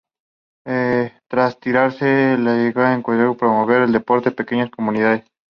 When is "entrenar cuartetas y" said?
2.91-3.37